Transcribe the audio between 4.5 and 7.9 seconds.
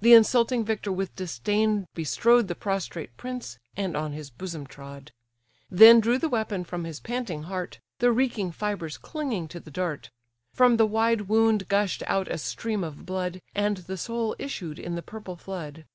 trod; Then drew the weapon from his panting heart,